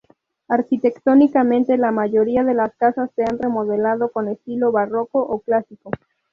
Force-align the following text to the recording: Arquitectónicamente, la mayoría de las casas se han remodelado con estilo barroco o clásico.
Arquitectónicamente, 0.47 1.77
la 1.77 1.91
mayoría 1.91 2.43
de 2.43 2.55
las 2.55 2.73
casas 2.75 3.11
se 3.15 3.21
han 3.23 3.37
remodelado 3.37 4.11
con 4.11 4.29
estilo 4.29 4.71
barroco 4.71 5.19
o 5.21 5.41
clásico. 5.41 5.91